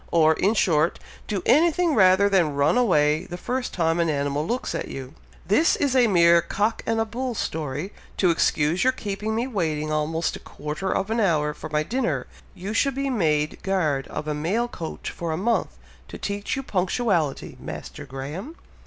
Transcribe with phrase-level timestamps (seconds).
[0.09, 0.97] or, in short,
[1.27, 5.13] do anything rather than run away the first time an animal looks at you.
[5.47, 9.91] This is a mere cock and a bull story, to excuse your keeping me waiting
[9.91, 12.25] almost a quarter of an hour for my dinner!
[12.55, 15.77] you should be made guard of a mail coach for a month,
[16.07, 18.55] to teach you punctuality, Master Graham."